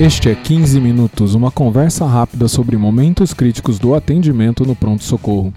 [0.00, 5.52] Este é 15 Minutos, uma conversa rápida sobre momentos críticos do atendimento no pronto-socorro.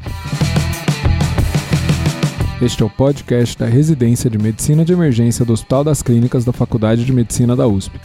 [2.61, 6.51] Este é o podcast da Residência de Medicina de Emergência do Hospital das Clínicas da
[6.51, 7.97] Faculdade de Medicina da USP.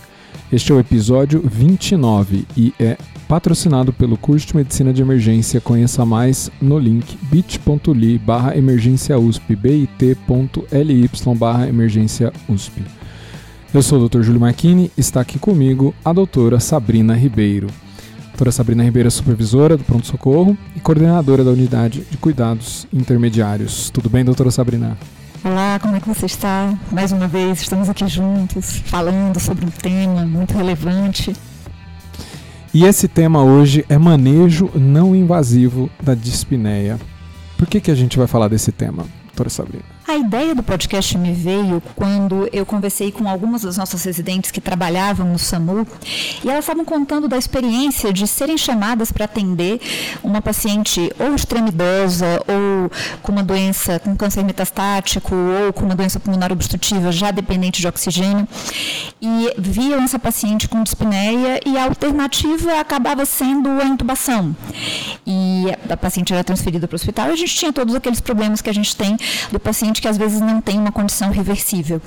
[0.52, 2.96] Este é o episódio 29 e é
[3.26, 5.60] patrocinado pelo curso de Medicina de Emergência.
[5.60, 12.97] Conheça mais no link bit.ly barra emergência USP, bit.ly barra emergência USP.
[13.72, 14.22] Eu sou o Dr.
[14.22, 17.66] Júlio Marchini, está aqui comigo a doutora Sabrina Ribeiro.
[18.20, 23.90] A doutora Sabrina Ribeiro é supervisora do pronto-socorro e coordenadora da unidade de cuidados intermediários.
[23.90, 24.96] Tudo bem, doutora Sabrina?
[25.44, 26.78] Olá, como é que você está?
[26.90, 31.36] Mais uma vez, estamos aqui juntos, falando sobre um tema muito relevante.
[32.72, 36.98] E esse tema hoje é manejo não invasivo da dispneia.
[37.58, 39.97] Por que, que a gente vai falar desse tema, doutora Sabrina?
[40.08, 44.58] A ideia do podcast me veio quando eu conversei com algumas das nossas residentes que
[44.58, 45.86] trabalhavam no SAMU
[46.42, 49.78] e elas estavam contando da experiência de serem chamadas para atender
[50.22, 56.18] uma paciente ou extremidosa ou com uma doença com câncer metastático ou com uma doença
[56.18, 58.48] pulmonar obstrutiva já dependente de oxigênio
[59.20, 64.54] e viam essa paciente com dispneia e a alternativa acabava sendo a intubação.
[65.26, 68.62] E a paciente era transferida para o hospital e a gente tinha todos aqueles problemas
[68.62, 69.16] que a gente tem
[69.50, 72.00] do paciente que às vezes não tem uma condição reversível.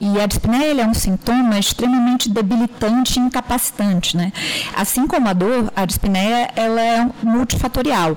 [0.00, 4.16] E a dispneia é um sintoma extremamente debilitante e incapacitante.
[4.16, 4.32] Né?
[4.74, 8.16] Assim como a dor, a dispneia ela é multifatorial,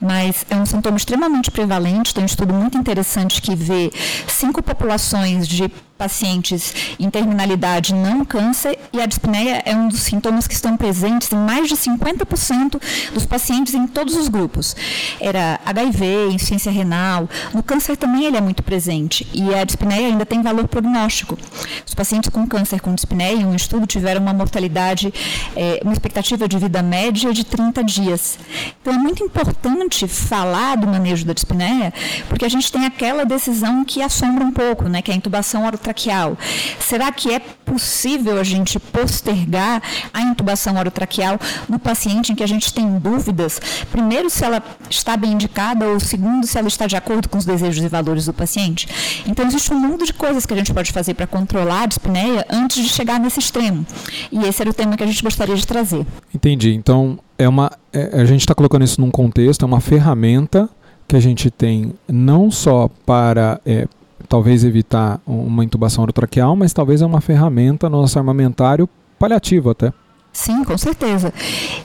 [0.00, 2.14] mas é um sintoma extremamente prevalente.
[2.14, 3.90] Tem um estudo muito interessante que vê
[4.26, 10.46] cinco populações de pacientes em terminalidade não câncer e a dispneia é um dos sintomas
[10.46, 12.80] que estão presentes em mais de 50%
[13.12, 14.76] dos pacientes em todos os grupos.
[15.20, 20.24] Era HIV, insuficiência renal, no câncer também ele é muito presente e a dispneia ainda
[20.24, 21.36] tem valor prognóstico.
[21.84, 25.12] Os pacientes com câncer com dispneia, em um estudo, tiveram uma mortalidade,
[25.56, 28.38] é, uma expectativa de vida média de 30 dias.
[28.80, 31.92] Então é muito importante falar do manejo da dispneia,
[32.28, 35.66] porque a gente tem aquela decisão que assombra um pouco, né, que é a intubação
[35.66, 36.36] orotraqueal orotraqueal.
[36.78, 39.82] Será que é possível a gente postergar
[40.12, 41.38] a intubação orotraqueal
[41.68, 43.60] no paciente em que a gente tem dúvidas?
[43.90, 47.44] Primeiro, se ela está bem indicada, ou segundo, se ela está de acordo com os
[47.44, 48.88] desejos e valores do paciente.
[49.26, 52.46] Então, existe um mundo de coisas que a gente pode fazer para controlar a dispneia
[52.50, 53.86] antes de chegar nesse extremo.
[54.30, 56.06] E esse era o tema que a gente gostaria de trazer.
[56.34, 56.74] Entendi.
[56.74, 60.68] Então, é uma, é, a gente está colocando isso num contexto, é uma ferramenta
[61.06, 63.88] que a gente tem não só para é,
[64.28, 69.92] talvez evitar uma intubação orotraqueal, mas talvez é uma ferramenta no nosso armamentário paliativo até.
[70.38, 71.34] Sim, com certeza.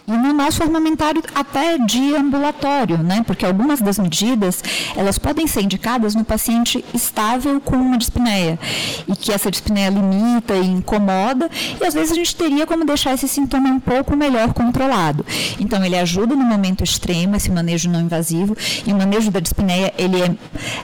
[0.07, 3.23] E no nosso armamentário até de ambulatório, né?
[3.25, 4.63] Porque algumas das medidas,
[4.95, 8.59] elas podem ser indicadas no paciente estável com uma dispneia
[9.07, 11.49] e que essa dispneia limita e incomoda
[11.81, 15.25] e às vezes a gente teria como deixar esse sintoma um pouco melhor controlado.
[15.59, 18.55] Então ele ajuda no momento extremo esse manejo não invasivo
[18.85, 20.35] e o manejo da dispneia ele é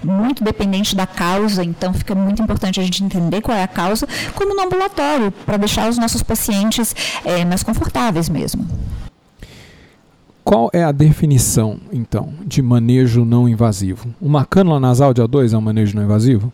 [0.04, 4.08] muito dependente da causa, então fica muito importante a gente entender qual é a causa,
[4.34, 8.66] como no ambulatório, para deixar os nossos pacientes é, mais confortáveis mesmo.
[10.44, 14.08] Qual é a definição, então, de manejo não invasivo?
[14.20, 16.52] Uma cânula nasal de O2 é um manejo não invasivo?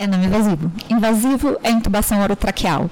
[0.00, 0.70] É não invasivo.
[0.88, 2.88] Invasivo é intubação orotraqueal.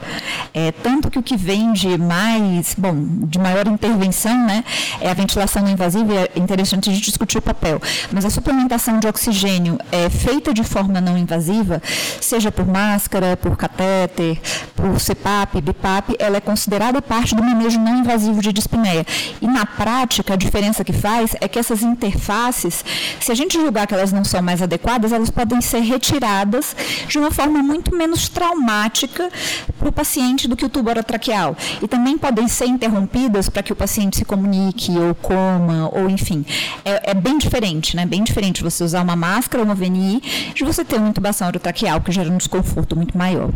[0.53, 2.97] É, tanto que o que vem de mais, bom,
[3.28, 4.65] de maior intervenção, né,
[5.00, 7.81] é a ventilação não invasiva, é interessante a gente discutir o papel.
[8.11, 11.81] Mas a suplementação de oxigênio é feita de forma não invasiva,
[12.21, 14.41] seja por máscara, por catéter,
[14.75, 19.06] por CPAP, BIPAP, ela é considerada parte do manejo não invasivo de dispneia.
[19.41, 22.84] E na prática, a diferença que faz é que essas interfaces,
[23.21, 26.75] se a gente julgar que elas não são mais adequadas, elas podem ser retiradas
[27.09, 29.31] de uma forma muito menos traumática
[29.79, 31.57] para o paciente do que o tubo orotraqueal.
[31.83, 36.45] E também podem ser interrompidas para que o paciente se comunique ou coma, ou enfim.
[36.84, 38.07] É, é, bem diferente, né?
[38.07, 40.23] Bem diferente você usar uma máscara ou uma VNI
[40.55, 43.51] de você ter uma intubação orotraqueal, que gera um desconforto muito maior.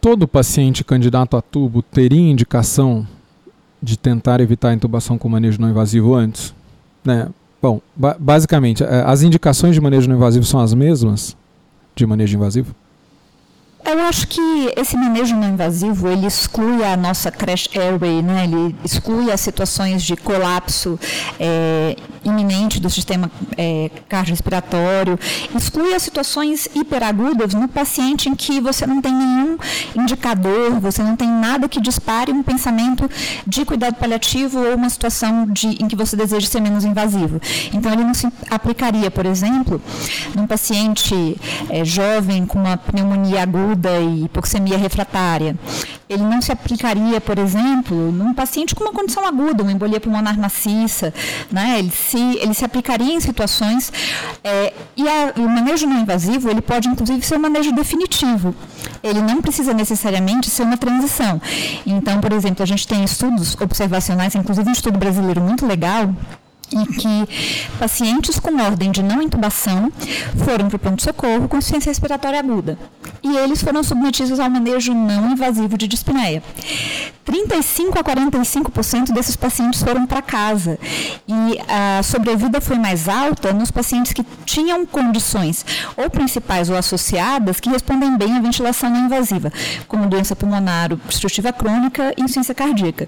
[0.00, 3.06] Todo paciente candidato a tubo teria indicação
[3.82, 6.54] de tentar evitar a intubação com manejo não invasivo antes?
[7.04, 7.28] Né?
[7.60, 11.36] Bom, ba basicamente, é, as indicações de manejo não invasivo são as mesmas?
[12.04, 12.74] De manejo invasivo?
[13.90, 14.40] Eu acho que
[14.76, 18.44] esse manejo não invasivo, ele exclui a nossa crash airway, né?
[18.44, 21.00] ele exclui as situações de colapso
[21.40, 25.18] é, iminente do sistema é, cardiorrespiratório,
[25.56, 29.56] exclui as situações hiperagudas no paciente em que você não tem nenhum
[29.96, 33.08] indicador, você não tem nada que dispare um pensamento
[33.46, 37.40] de cuidado paliativo ou uma situação de, em que você deseja ser menos invasivo.
[37.72, 39.80] Então, ele não se aplicaria, por exemplo,
[40.34, 45.56] num paciente é, jovem com uma pneumonia aguda e hipoxemia refratária
[46.08, 50.38] ele não se aplicaria, por exemplo, num paciente com uma condição aguda, uma embolia pulmonar
[50.38, 51.12] maciça,
[51.50, 51.78] né?
[51.78, 53.92] ele, se, ele se aplicaria em situações,
[54.42, 58.54] é, e a, o manejo não invasivo, ele pode inclusive ser um manejo definitivo,
[59.02, 61.40] ele não precisa necessariamente ser uma transição.
[61.86, 66.14] Então, por exemplo, a gente tem estudos observacionais, inclusive um estudo brasileiro muito legal,
[66.72, 69.92] em que pacientes com ordem de não intubação
[70.44, 72.78] foram para o pronto-socorro com insuficiência respiratória aguda.
[73.22, 76.42] E eles foram submetidos ao manejo não invasivo de dispneia.
[77.28, 80.78] 35 a 45% desses pacientes foram para casa.
[81.28, 85.62] E a sobrevida foi mais alta nos pacientes que tinham condições
[85.94, 89.52] ou principais ou associadas que respondem bem à ventilação não invasiva,
[89.86, 93.06] como doença pulmonar obstrutiva crônica e insuficiência cardíaca.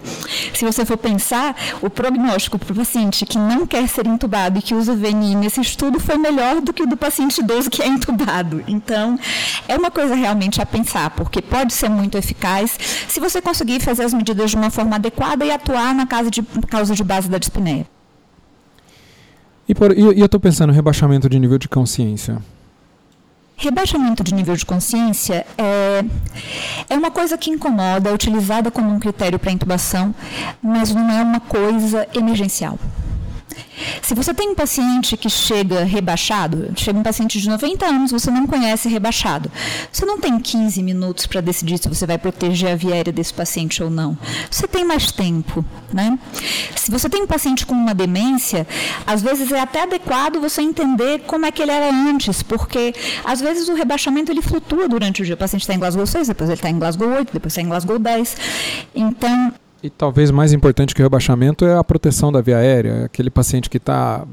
[0.52, 4.62] Se você for pensar, o prognóstico para o paciente que não quer ser entubado e
[4.62, 7.86] que usa VNI nesse estudo foi melhor do que o do paciente idoso que é
[7.86, 8.62] entubado.
[8.68, 9.18] Então,
[9.66, 12.78] é uma coisa realmente a pensar, porque pode ser muito eficaz
[13.08, 16.42] se você conseguir fazer as medidas de uma forma adequada e atuar na causa de,
[16.68, 17.86] causa de base da dispneia.
[19.68, 22.38] E, por, e, e eu estou pensando rebaixamento de nível de consciência.
[23.56, 26.02] Rebaixamento de nível de consciência é,
[26.88, 30.14] é uma coisa que incomoda, é utilizada como um critério para intubação,
[30.62, 32.78] mas não é uma coisa emergencial.
[34.02, 38.30] Se você tem um paciente que chega rebaixado, chega um paciente de 90 anos, você
[38.30, 39.50] não conhece rebaixado.
[39.92, 43.32] Você não tem 15 minutos para decidir se você vai proteger a via aérea desse
[43.32, 44.16] paciente ou não.
[44.50, 46.18] Você tem mais tempo, né?
[46.76, 48.66] Se você tem um paciente com uma demência,
[49.06, 53.40] às vezes é até adequado você entender como é que ele era antes, porque às
[53.40, 55.34] vezes o rebaixamento ele flutua durante o dia.
[55.34, 57.68] O paciente está em Glasgow 6, depois ele está em Glasgow 8, depois está em
[57.68, 58.36] Glasgow 10.
[58.94, 63.06] Então, e talvez mais importante que o rebaixamento é a proteção da via aérea.
[63.06, 64.24] Aquele paciente que está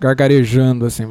[0.00, 1.04] gargarejando assim.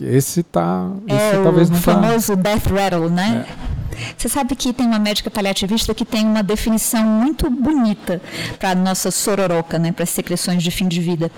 [0.00, 0.90] Esse tá.
[1.06, 2.42] Esse é talvez o não tá famoso tá...
[2.42, 3.46] death rattle, né?
[3.48, 3.77] É.
[4.16, 8.20] Você sabe que tem uma médica paliativista que tem uma definição muito bonita
[8.58, 11.30] para a nossa sororoca, né, para as secreções de fim de vida,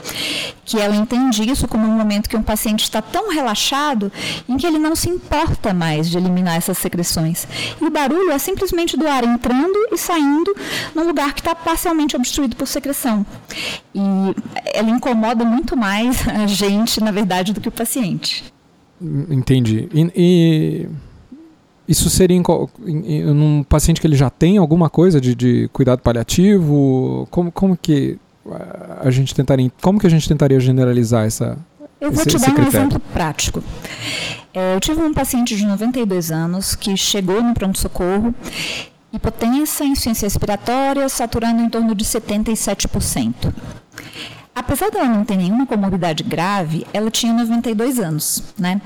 [0.64, 4.12] que ela entende isso como um momento que um paciente está tão relaxado
[4.48, 7.46] em que ele não se importa mais de eliminar essas secreções.
[7.80, 10.54] E o barulho é simplesmente do ar entrando e saindo
[10.94, 13.24] num lugar que está parcialmente obstruído por secreção.
[13.94, 14.00] E
[14.72, 18.44] ela incomoda muito mais a gente, na verdade, do que o paciente.
[19.30, 19.88] Entendi.
[19.92, 20.10] e...
[20.14, 21.09] e
[21.90, 22.42] isso seria em,
[22.86, 27.26] em, em, um paciente que ele já tem alguma coisa de, de cuidado paliativo?
[27.30, 28.16] Como, como que
[29.00, 31.58] a gente tentaria, como que a gente tentaria generalizar essa
[32.00, 33.62] Eu vou esse, te dar um exemplo prático.
[34.54, 38.32] É, eu tive um paciente de 92 anos que chegou no pronto-socorro
[39.12, 43.52] hipotensão, insuficiência respiratória, saturando em torno de 77%.
[44.60, 48.78] Apesar dela não ter nenhuma comorbidade grave, ela tinha 92 anos, né?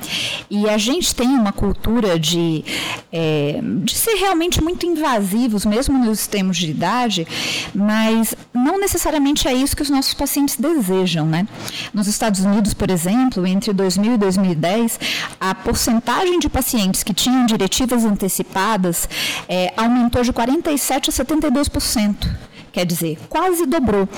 [0.48, 2.64] E a gente tem uma cultura de,
[3.12, 7.26] é, de ser realmente muito invasivos, mesmo nos termos de idade,
[7.74, 11.44] mas não necessariamente é isso que os nossos pacientes desejam, né?
[11.92, 15.00] Nos Estados Unidos, por exemplo, entre 2000 e 2010,
[15.40, 19.08] a porcentagem de pacientes que tinham diretivas antecipadas
[19.48, 24.08] é, aumentou de 47 a 72% quer dizer, quase dobrou.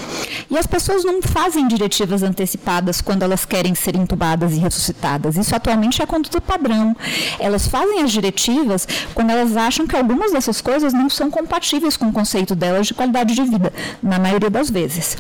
[0.51, 5.37] E as pessoas não fazem diretivas antecipadas quando elas querem ser entubadas e ressuscitadas.
[5.37, 6.97] Isso atualmente é a conduta padrão.
[7.39, 12.07] Elas fazem as diretivas quando elas acham que algumas dessas coisas não são compatíveis com
[12.07, 13.71] o conceito delas de qualidade de vida,
[14.03, 15.19] na maioria das vezes.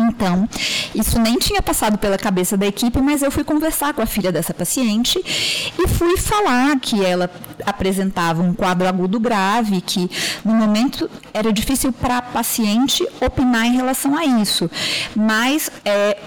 [0.00, 0.48] Então,
[0.94, 4.30] isso nem tinha passado pela cabeça da equipe, mas eu fui conversar com a filha
[4.32, 7.30] dessa paciente e fui falar que ela
[7.64, 10.10] apresentava um quadro agudo grave, que
[10.44, 14.70] no momento era difícil para a paciente opinar em relação a isso.
[15.14, 16.18] Mas é,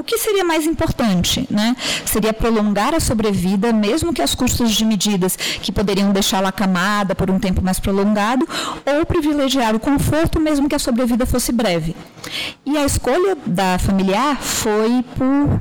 [0.00, 1.46] o que seria mais importante?
[1.50, 1.76] Né?
[2.04, 7.30] Seria prolongar a sobrevida, mesmo que as custas de medidas que poderiam deixá-la acamada por
[7.30, 8.48] um tempo mais prolongado,
[8.86, 11.94] ou privilegiar o conforto, mesmo que a sobrevida fosse breve.
[12.64, 15.60] E a escolha da familiar foi por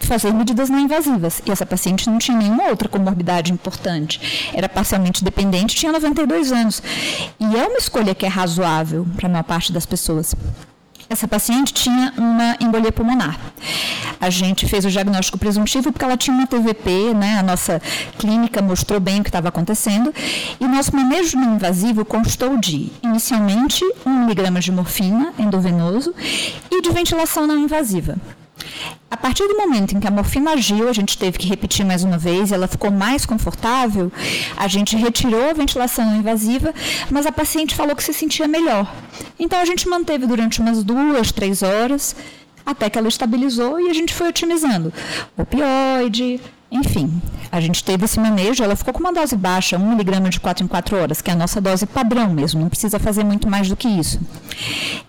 [0.00, 1.40] fazer medidas não invasivas.
[1.46, 4.50] E essa paciente não tinha nenhuma outra comorbidade importante.
[4.52, 6.82] Era parcialmente dependente, tinha 92 anos.
[7.38, 10.34] E é uma escolha que é razoável para a maior parte das pessoas.
[11.12, 13.38] Essa paciente tinha uma embolia pulmonar.
[14.18, 17.38] A gente fez o diagnóstico presuntivo porque ela tinha uma TVP, né?
[17.38, 17.82] A nossa
[18.18, 20.10] clínica mostrou bem o que estava acontecendo.
[20.58, 26.14] E o nosso manejo não invasivo constou de, inicialmente, 1 mg de morfina endovenoso
[26.70, 28.16] e de ventilação não invasiva.
[29.10, 32.02] A partir do momento em que a morfina agiu, a gente teve que repetir mais
[32.02, 34.10] uma vez, ela ficou mais confortável,
[34.56, 36.74] a gente retirou a ventilação invasiva,
[37.10, 38.90] mas a paciente falou que se sentia melhor.
[39.38, 42.16] Então a gente manteve durante umas duas, três horas,
[42.64, 44.92] até que ela estabilizou e a gente foi otimizando
[45.36, 46.40] opioide,
[46.72, 50.40] Enfim, a gente teve esse manejo, ela ficou com uma dose baixa, 1 miligrama de
[50.40, 53.46] 4 em 4 horas, que é a nossa dose padrão mesmo, não precisa fazer muito
[53.46, 54.18] mais do que isso.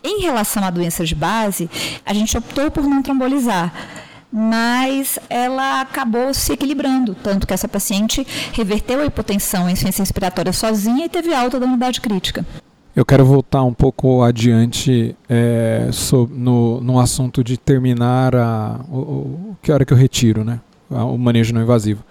[0.04, 1.70] Em relação à doença de base,
[2.06, 3.74] a gente optou por não trombolizar
[4.36, 10.52] mas ela acabou se equilibrando, tanto que essa paciente reverteu a hipotensão em ciência respiratória
[10.52, 12.44] sozinha e teve alta da unidade crítica.
[12.96, 15.88] Eu quero voltar um pouco adiante é,
[16.32, 20.60] no, no assunto de terminar a, o, o, que hora que eu retiro, né?
[20.94, 22.04] O manejo não invasivo.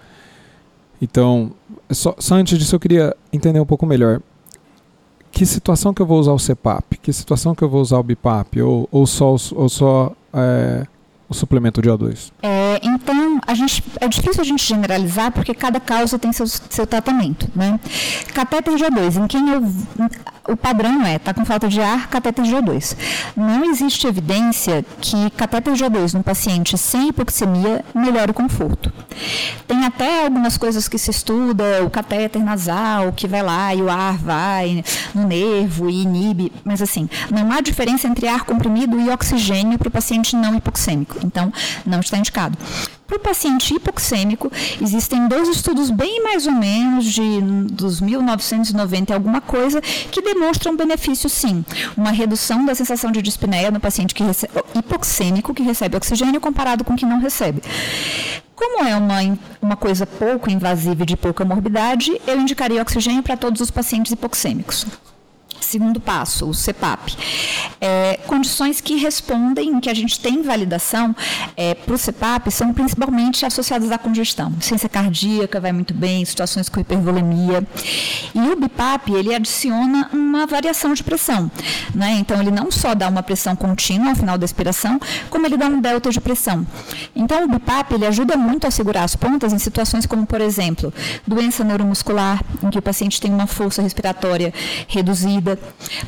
[1.01, 1.51] Então,
[1.91, 4.21] só, só antes disso eu queria entender um pouco melhor.
[5.31, 6.97] Que situação que eu vou usar o CPAP?
[7.01, 8.61] Que situação que eu vou usar o BIPAP?
[8.61, 10.85] Ou, ou só, ou só é,
[11.27, 12.31] o suplemento de O2?
[12.43, 16.85] É, então, a gente, é difícil a gente generalizar porque cada causa tem seu, seu
[16.85, 17.49] tratamento.
[17.55, 17.79] Né?
[18.33, 19.61] Catéter de O2, em quem eu,
[20.47, 22.97] o padrão é, está com falta de ar, catéter de O2.
[23.35, 28.91] Não existe evidência que catéter de O2 num paciente sem hipoxemia melhore o conforto.
[29.67, 33.89] Tem até algumas coisas que se estuda, o catéter nasal, que vai lá e o
[33.89, 34.83] ar vai
[35.15, 39.87] no nervo e inibe, mas assim, não há diferença entre ar comprimido e oxigênio para
[39.87, 41.17] o paciente não hipoxêmico.
[41.23, 41.53] Então,
[41.85, 42.57] não está indicado.
[43.05, 47.41] Para o paciente hipoxêmico, existem dois estudos bem mais ou menos de
[47.71, 51.65] dos 1990 alguma coisa que demonstram benefício sim,
[51.97, 56.83] uma redução da sensação de dispneia no paciente que recebe, hipoxêmico que recebe oxigênio comparado
[56.83, 57.61] com que não recebe.
[58.55, 63.35] Como é uma, uma coisa pouco invasiva e de pouca morbidade, eu indicaria oxigênio para
[63.35, 64.85] todos os pacientes hipoxêmicos.
[65.63, 67.15] Segundo passo, o CEPAP.
[67.79, 71.15] É, condições que respondem, que a gente tem validação
[71.55, 74.53] é, para o CEPAP, são principalmente associadas à congestão.
[74.59, 77.65] Ciência cardíaca vai muito bem, situações com hipervolemia.
[78.35, 81.49] E o BIPAP, ele adiciona uma variação de pressão.
[81.95, 82.17] Né?
[82.19, 85.67] Então, ele não só dá uma pressão contínua ao final da expiração, como ele dá
[85.67, 86.67] um delta de pressão.
[87.15, 90.93] Então, o BIPAP, ele ajuda muito a segurar as pontas em situações como, por exemplo,
[91.25, 94.53] doença neuromuscular, em que o paciente tem uma força respiratória
[94.87, 95.52] reduzida,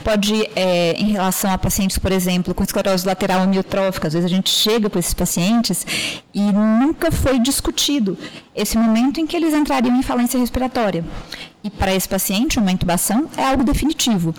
[0.04, 4.34] Pode, é, em relação a pacientes, por exemplo, com esclerose lateral amiotrófica, às vezes a
[4.34, 5.86] gente chega com esses pacientes
[6.34, 8.18] e nunca foi discutido
[8.56, 11.04] esse momento em que eles entrariam em falência respiratória.
[11.66, 14.36] E para esse paciente, uma intubação é algo definitivo.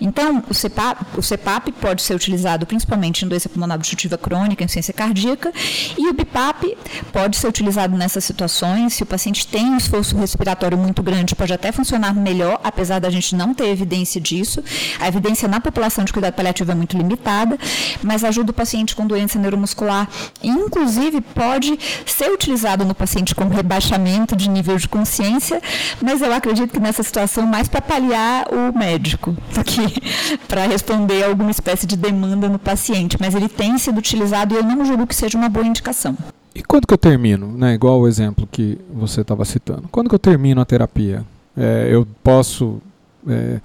[0.00, 4.68] Então, o CPAP, o CPAP pode ser utilizado principalmente em doença pulmonar obstrutiva crônica, em
[4.68, 5.52] ciência cardíaca,
[5.98, 6.78] e o BIPAP
[7.12, 8.94] pode ser utilizado nessas situações.
[8.94, 13.10] Se o paciente tem um esforço respiratório muito grande, pode até funcionar melhor, apesar da
[13.10, 14.64] gente não ter evidência disso.
[14.98, 17.58] A evidência na população de cuidado paliativo é muito limitada,
[18.02, 20.08] mas ajuda o paciente com doença neuromuscular.
[20.42, 25.60] Inclusive, pode ser utilizado no paciente com rebaixamento de nível de consciência,
[26.00, 29.82] mas eu acredito que nessa situação mais para paliar o médico do que
[30.48, 33.16] para responder a alguma espécie de demanda no paciente.
[33.20, 36.16] Mas ele tem sido utilizado e eu não julgo que seja uma boa indicação.
[36.54, 37.74] E quando que eu termino, né?
[37.74, 39.88] Igual o exemplo que você estava citando.
[39.90, 41.24] Quando que eu termino a terapia?
[41.56, 42.80] É, eu posso
[43.28, 43.60] é,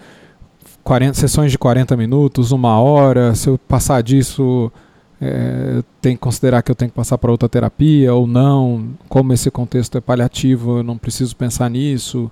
[0.84, 3.34] 40, sessões de 40 minutos, uma hora.
[3.34, 4.72] Se eu passar disso,
[5.20, 8.90] é, tem que considerar que eu tenho que passar para outra terapia ou não?
[9.10, 12.30] Como esse contexto é paliativo, eu não preciso pensar nisso.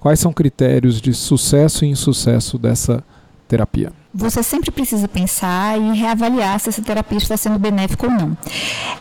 [0.00, 3.02] Quais são critérios de sucesso e insucesso dessa
[3.48, 3.92] terapia?
[4.18, 8.36] Você sempre precisa pensar e reavaliar se essa terapia está sendo benéfica ou não.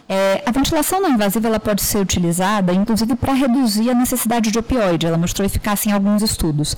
[0.07, 4.59] É, a ventilação não invasiva ela pode ser utilizada, inclusive, para reduzir a necessidade de
[4.59, 5.07] opioide.
[5.07, 6.77] Ela mostrou eficácia em alguns estudos.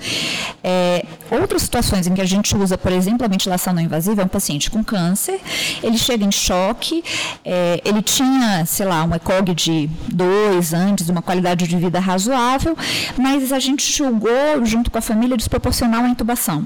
[0.64, 4.26] É, outras situações em que a gente usa, por exemplo, a ventilação não invasiva é
[4.26, 5.42] um paciente com câncer,
[5.84, 7.04] ele chega em choque,
[7.44, 12.78] é, ele tinha, sei lá, um ECOG de dois antes, uma qualidade de vida razoável,
[13.18, 16.66] mas a gente julgou, junto com a família, desproporcional a intubação.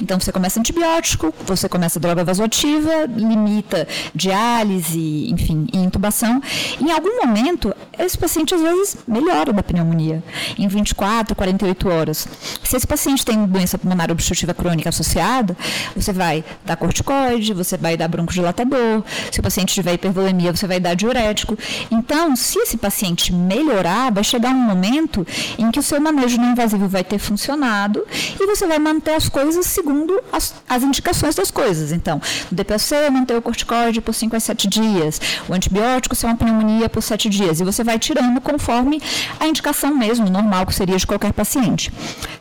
[0.00, 6.40] Então, você começa antibiótico, antibiótico, você começa droga vasoativa, limita diálise, enfim, intubação.
[6.80, 10.22] Em algum momento, esse paciente às vezes melhora da pneumonia,
[10.58, 12.28] em 24, 48 horas.
[12.62, 15.56] Se esse paciente tem doença pulmonar obstrutiva crônica associada,
[15.94, 19.02] você vai dar corticoide, você vai dar broncodilatador.
[19.30, 21.56] Se o paciente tiver hipervolemia, você vai dar diurético.
[21.90, 25.26] Então, se esse paciente melhorar, vai chegar um momento
[25.58, 28.04] em que o seu manejo não invasivo vai ter funcionado
[28.40, 31.92] e você vai manter as coisas segundo as, as indicações das coisas.
[31.92, 32.20] Então,
[32.50, 36.88] o DPC manter o corticoide por 5 a 7 dias, o antibiótico ser uma pneumonia
[36.88, 39.00] por 7 dias, e você vai tirando conforme
[39.40, 41.92] a indicação mesmo, normal que seria de qualquer paciente.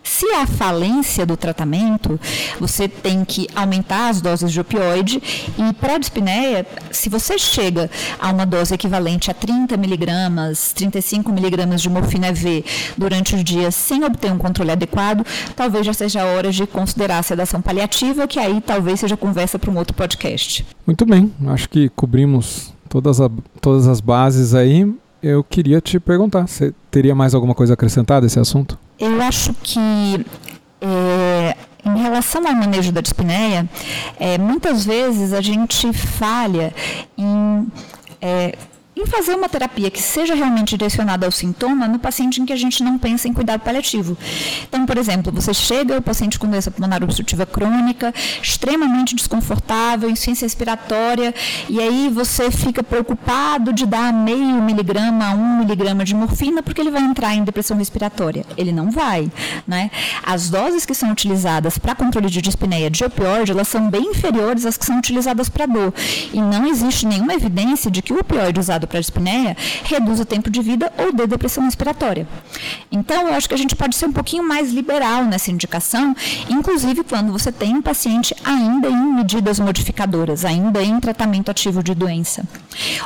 [0.03, 2.20] Se há falência do tratamento,
[2.60, 5.22] você tem que aumentar as doses de opioide
[5.58, 7.89] e para a dispneia, se você chega
[8.20, 12.65] a uma dose equivalente a 30 miligramas, 35 miligramas de morfina EV
[12.98, 17.20] durante os dias sem obter um controle adequado, talvez já seja a hora de considerar
[17.20, 20.65] a sedação paliativa, que aí talvez seja conversa para um outro podcast.
[20.86, 23.29] Muito bem, acho que cobrimos todas, a,
[23.60, 24.93] todas as bases aí.
[25.21, 28.77] eu queria te perguntar, você teria mais alguma coisa acrescentada a esse assunto?
[29.00, 30.25] Eu acho que
[30.81, 31.55] é,
[31.86, 33.69] em relação ao manejo da dispneia,
[34.19, 36.74] é, muitas vezes a gente falha
[37.17, 37.67] em
[38.21, 38.55] é,
[39.01, 42.55] em fazer uma terapia que seja realmente direcionada ao sintoma no paciente em que a
[42.55, 44.17] gente não pensa em cuidado paliativo.
[44.67, 50.46] Então, por exemplo, você chega, o paciente com doença pulmonar obstrutiva crônica, extremamente desconfortável, insuficiência
[50.46, 51.34] respiratória,
[51.67, 56.79] e aí você fica preocupado de dar meio miligrama a um miligrama de morfina porque
[56.79, 58.46] ele vai entrar em depressão respiratória.
[58.55, 59.31] Ele não vai.
[59.67, 59.89] Né?
[60.24, 64.65] As doses que são utilizadas para controle de dispneia de opioide, elas são bem inferiores
[64.65, 65.93] às que são utilizadas para dor.
[66.31, 69.55] E não existe nenhuma evidência de que o opioide usado para dispneia
[69.86, 72.27] reduz o tempo de vida ou de depressão respiratória.
[72.91, 76.15] Então, eu acho que a gente pode ser um pouquinho mais liberal nessa indicação,
[76.50, 81.95] inclusive quando você tem um paciente ainda em medidas modificadoras, ainda em tratamento ativo de
[81.95, 82.43] doença.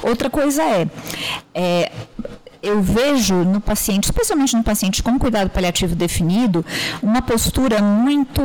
[0.02, 0.88] Outra coisa é,
[1.54, 1.92] é
[2.66, 6.66] eu vejo no paciente, especialmente no paciente com cuidado paliativo definido,
[7.02, 8.42] uma postura muito.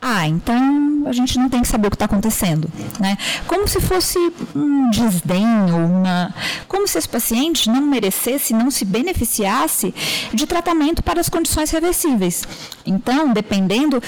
[0.00, 2.70] Ah, então a gente não tem que saber o que está acontecendo.
[2.98, 3.18] Né?
[3.46, 4.18] Como se fosse
[4.54, 6.34] um desdém, uma.
[6.68, 9.94] Como se esse paciente não merecesse, não se beneficiasse
[10.32, 12.44] de tratamento para as condições reversíveis.
[12.86, 14.02] Então, dependendo,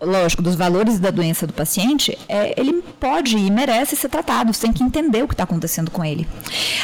[0.00, 4.62] lógico, dos valores da doença do paciente, é, ele pode e merece ser tratado, você
[4.62, 6.28] tem que entender o que está acontecendo com ele.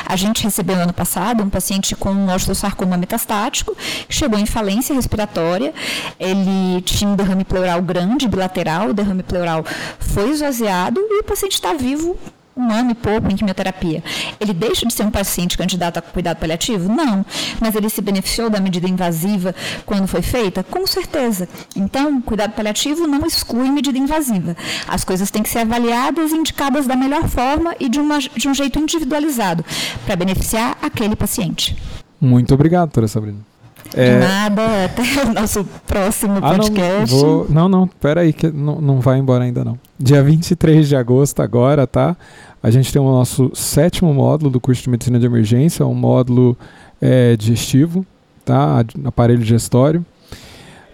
[0.07, 3.77] A gente recebeu no ano passado um paciente com um osteosarcoma metastático,
[4.09, 5.75] chegou em falência respiratória,
[6.19, 9.65] ele tinha um derrame pleural grande, bilateral, o derrame pleural
[9.99, 12.17] foi esvaziado e o paciente está vivo
[12.57, 14.03] um ano e pouco em quimioterapia,
[14.41, 16.93] ele deixa de ser um paciente candidato a cuidado paliativo?
[16.93, 17.25] Não.
[17.61, 19.55] Mas ele se beneficiou da medida invasiva
[19.87, 20.63] quando foi feita?
[20.63, 21.49] Com certeza.
[21.77, 24.57] Então, cuidado paliativo não exclui medida invasiva.
[24.87, 28.49] As coisas têm que ser avaliadas e indicadas da melhor forma e de, uma, de
[28.49, 29.65] um jeito individualizado,
[30.05, 31.77] para beneficiar aquele paciente.
[32.21, 33.52] Muito obrigado, doutora Sabrina.
[33.95, 34.15] É...
[34.15, 37.15] De nada, até o nosso próximo ah, podcast.
[37.15, 37.47] Não, vou...
[37.49, 39.79] não, não, peraí, que não, não vai embora ainda não.
[39.99, 42.17] Dia 23 de agosto agora, tá?
[42.63, 46.57] A gente tem o nosso sétimo módulo do curso de Medicina de Emergência, um módulo
[47.01, 48.07] é, digestivo,
[48.45, 48.85] tá?
[49.05, 50.05] Aparelho digestório.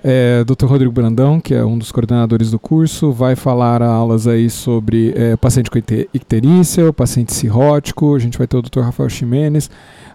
[0.02, 0.66] É, Dr.
[0.66, 5.36] Rodrigo Brandão, que é um dos coordenadores do curso, vai falar aulas aí sobre é,
[5.36, 8.14] paciente com icterícia, o paciente cirrótico.
[8.14, 8.80] A gente vai ter o Dr.
[8.80, 9.68] Rafael Ximenes,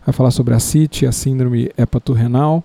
[0.05, 2.63] vai falar sobre a CIT, a síndrome hepatorrenal.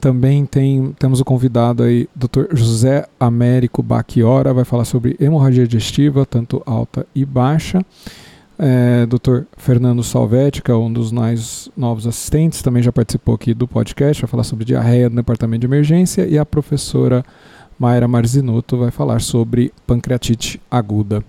[0.00, 2.54] Também tem, temos o convidado aí, Dr.
[2.54, 7.84] José Américo Baquiora, vai falar sobre hemorragia digestiva, tanto alta e baixa.
[8.56, 9.42] É, Dr.
[9.56, 14.22] Fernando Salvetti, que é um dos mais novos assistentes, também já participou aqui do podcast,
[14.22, 16.26] vai falar sobre diarreia no departamento de emergência.
[16.26, 17.24] E a professora
[17.78, 21.24] Mayra Marzinotto vai falar sobre pancreatite aguda.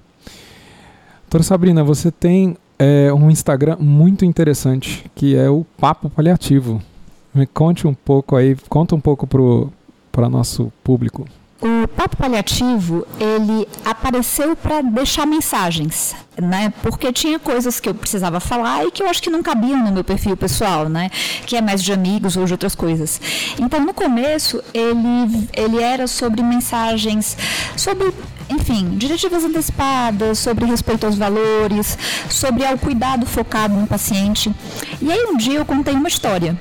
[1.24, 6.82] Doutora Sabrina, você tem é, um Instagram muito interessante, que é o Papo Paliativo.
[7.34, 9.28] Me conte um pouco aí, conta um pouco
[10.12, 11.28] para nosso público.
[11.62, 16.72] O papo paliativo, ele apareceu para deixar mensagens, né?
[16.82, 19.92] Porque tinha coisas que eu precisava falar e que eu acho que não cabiam no
[19.92, 21.10] meu perfil pessoal, né?
[21.46, 23.20] Que é mais de amigos ou de outras coisas.
[23.60, 27.38] Então, no começo, ele, ele era sobre mensagens,
[27.76, 28.14] sobre
[28.50, 31.98] enfim, diretivas antecipadas, sobre respeito aos valores,
[32.30, 34.52] sobre ao cuidado focado no paciente.
[35.02, 36.58] E aí um dia eu contei uma história,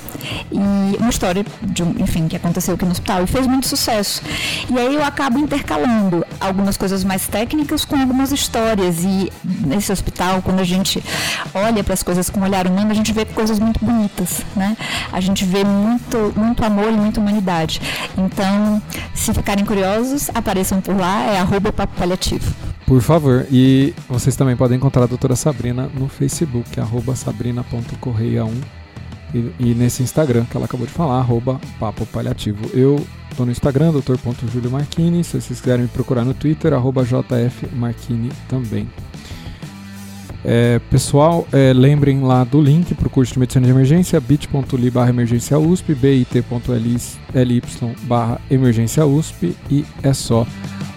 [0.51, 4.23] e uma história de enfim, que aconteceu aqui no hospital e fez muito sucesso.
[4.71, 10.43] E aí eu acabo intercalando algumas coisas mais técnicas com algumas histórias e nesse hospital,
[10.43, 11.03] quando a gente
[11.55, 14.77] olha para as coisas com um olhar humano, a gente vê coisas muito bonitas, né?
[15.13, 17.81] A gente vê muito, muito amor e muita humanidade.
[18.17, 18.83] Então,
[19.15, 22.55] se ficarem curiosos, apareçam por lá, é arroba papo paliativo.
[22.87, 23.47] Por favor.
[23.51, 28.79] E vocês também podem encontrar a doutora Sabrina no Facebook, arroba sabrina.correia1.
[29.35, 32.71] E, e, nesse Instagram que ela acabou de falar, arroba papo paliativo.
[32.73, 33.05] Eu
[33.37, 35.23] tô no Instagram, doutor.juliomarquini.
[35.23, 38.89] Se vocês quiserem me procurar no Twitter, arroba jfmarquini também.
[40.45, 44.91] É, pessoal, é, lembrem lá do link para o curso de Medicina de Emergência, bit.ly
[44.91, 47.63] barra emergência USP, bit.ly
[48.05, 50.47] barra emergência USP e é só.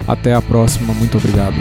[0.08, 1.56] Até a próxima, muito obrigado.